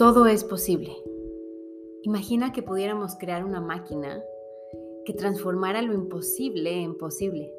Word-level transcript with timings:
Todo 0.00 0.24
es 0.24 0.44
posible. 0.44 0.96
Imagina 2.04 2.54
que 2.54 2.62
pudiéramos 2.62 3.16
crear 3.16 3.44
una 3.44 3.60
máquina 3.60 4.24
que 5.04 5.12
transformara 5.12 5.82
lo 5.82 5.92
imposible 5.92 6.82
en 6.82 6.96
posible. 6.96 7.52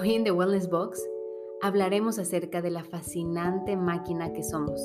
Hoy 0.00 0.14
en 0.14 0.24
The 0.24 0.32
Wellness 0.32 0.68
Box 0.68 1.00
hablaremos 1.62 2.18
acerca 2.18 2.60
de 2.60 2.70
la 2.70 2.82
fascinante 2.82 3.76
máquina 3.76 4.32
que 4.32 4.42
somos. 4.42 4.82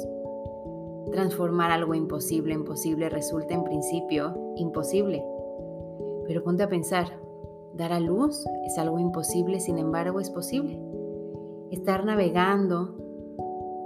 Transformar 1.11 1.71
algo 1.71 1.95
imposible 1.95 2.53
en 2.53 2.65
posible 2.65 3.09
resulta 3.09 3.55
en 3.55 3.63
principio 3.63 4.35
imposible. 4.57 5.25
Pero 6.27 6.43
ponte 6.43 6.61
a 6.61 6.69
pensar, 6.69 7.19
dar 7.73 7.93
a 7.93 7.99
luz 7.99 8.45
es 8.67 8.77
algo 8.77 8.99
imposible, 8.99 9.59
sin 9.59 9.79
embargo 9.79 10.19
es 10.19 10.29
posible. 10.29 10.79
Estar 11.71 12.05
navegando 12.05 13.04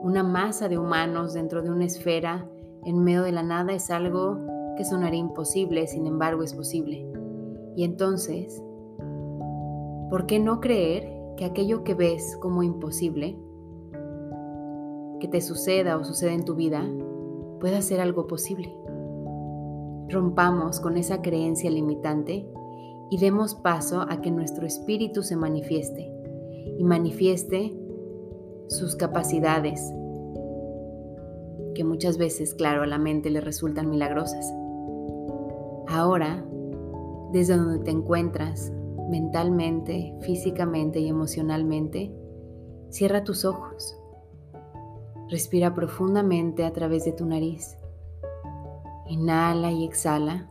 una 0.02 0.24
masa 0.24 0.70
de 0.70 0.78
humanos 0.78 1.34
dentro 1.34 1.62
de 1.62 1.70
una 1.70 1.86
esfera 1.86 2.48
en 2.86 3.04
medio 3.04 3.24
de 3.24 3.32
la 3.32 3.44
nada 3.44 3.74
es 3.74 3.92
algo 3.92 4.40
que 4.78 4.86
sonaría 4.86 5.20
imposible, 5.20 5.88
sin 5.88 6.08
embargo 6.08 6.44
es 6.44 6.54
posible. 6.54 7.06
Y 7.76 7.84
entonces, 7.84 8.64
¿por 10.10 10.26
qué 10.26 10.40
no 10.40 10.62
creer 10.62 11.12
que 11.36 11.46
aquello 11.46 11.84
que 11.84 11.96
ves 11.96 12.38
como 12.38 12.64
imposible, 12.64 13.38
que 15.20 15.28
te 15.28 15.42
suceda 15.42 15.98
o 15.98 16.04
suceda 16.06 16.34
en 16.34 16.46
tu 16.46 16.56
vida, 16.56 16.84
pueda 17.60 17.82
ser 17.82 18.00
algo 18.00 18.28
posible? 18.28 18.74
Rompamos 20.08 20.80
con 20.80 20.96
esa 20.96 21.22
creencia 21.22 21.70
limitante 21.70 22.50
y 23.12 23.18
demos 23.18 23.56
paso 23.56 24.06
a 24.08 24.22
que 24.22 24.32
nuestro 24.32 24.66
espíritu 24.66 25.24
se 25.24 25.36
manifieste 25.36 26.10
y 26.78 26.84
manifieste 26.86 27.78
sus 28.70 28.96
capacidades, 28.96 29.82
que 31.74 31.84
muchas 31.84 32.18
veces, 32.18 32.54
claro, 32.54 32.84
a 32.84 32.88
la 32.88 33.00
mente 33.00 33.30
le 33.30 33.42
resultan 33.42 33.90
milagrosas. 33.90 34.54
Ahora, 35.88 36.46
desde 37.34 37.58
donde 37.58 37.84
te 37.84 37.92
encuentras, 37.92 38.72
mentalmente, 39.10 40.16
físicamente 40.22 41.00
y 41.00 41.08
emocionalmente, 41.08 42.14
cierra 42.90 43.24
tus 43.24 43.44
ojos. 43.44 43.98
Respira 45.30 45.74
profundamente 45.74 46.64
a 46.64 46.72
través 46.72 47.06
de 47.06 47.12
tu 47.12 47.26
nariz. 47.26 47.76
Inhala 49.08 49.72
y 49.72 49.84
exhala. 49.84 50.48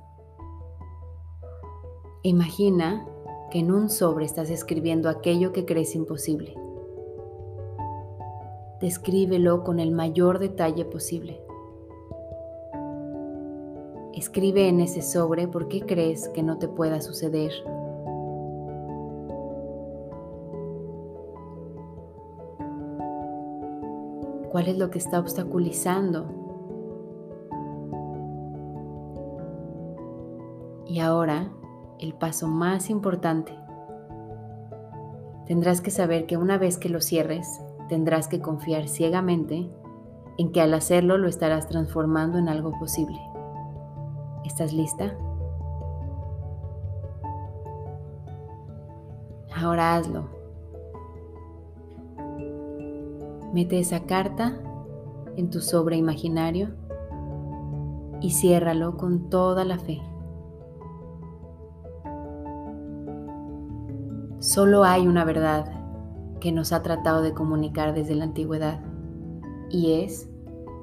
Imagina 2.23 3.07
que 3.53 3.61
en 3.61 3.71
un 3.71 3.89
sobre 3.91 4.25
estás 4.25 4.51
escribiendo 4.51 5.09
aquello 5.09 5.53
que 5.53 5.65
crees 5.65 5.95
imposible 5.95 6.57
descríbelo 8.81 9.65
con 9.65 9.81
el 9.81 9.91
mayor 9.91 10.39
detalle 10.39 10.85
posible. 10.85 11.41
Escribe 14.13 14.69
en 14.69 14.81
ese 14.81 15.03
sobre 15.03 15.49
por 15.49 15.69
qué 15.69 15.83
crees 15.83 16.29
que 16.29 16.43
no 16.43 16.59
te 16.59 16.69
pueda 16.69 17.01
suceder. 17.01 17.53
¿Cuál 24.51 24.69
es 24.69 24.79
lo 24.79 24.91
que 24.91 24.99
está 24.99 25.21
obstaculizando? 25.21 26.27
Y 30.87 31.01
ahora, 31.01 31.53
el 32.01 32.15
paso 32.15 32.49
más 32.49 32.91
importante. 32.91 33.53
Tendrás 35.47 35.81
que 35.81 35.91
saber 35.91 36.27
que 36.27 36.37
una 36.37 36.59
vez 36.59 36.79
que 36.79 36.89
lo 36.89 37.01
cierres, 37.01 37.61
tendrás 37.89 38.29
que 38.29 38.41
confiar 38.41 38.89
ciegamente 38.89 39.71
en 40.39 40.53
que 40.53 40.61
al 40.61 40.73
hacerlo 40.75 41.19
lo 41.19 41.29
estarás 41.29 41.69
transformando 41.69 42.39
en 42.39 42.49
algo 42.49 42.73
posible. 42.79 43.19
¿Estás 44.45 44.73
lista? 44.73 45.17
Ahora 49.55 49.97
hazlo. 49.97 50.29
Mete 53.53 53.81
esa 53.81 54.05
carta 54.05 54.61
en 55.37 55.51
tu 55.51 55.61
sobre 55.61 55.97
imaginario 55.97 56.69
y 58.21 58.31
ciérralo 58.31 58.97
con 58.97 59.31
toda 59.31 59.65
la 59.65 59.79
fe. 59.79 60.01
Solo 64.39 64.85
hay 64.85 65.07
una 65.09 65.25
verdad 65.25 65.78
que 66.41 66.53
nos 66.53 66.73
ha 66.73 66.83
tratado 66.83 67.23
de 67.23 67.35
comunicar 67.35 67.95
desde 67.95 68.15
la 68.15 68.25
antigüedad 68.25 68.81
y 69.71 70.03
es 70.03 70.29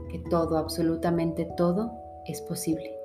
que 0.10 0.20
todo, 0.20 0.58
absolutamente 0.58 1.48
todo, 1.58 1.92
es 2.26 2.42
posible. 2.42 2.96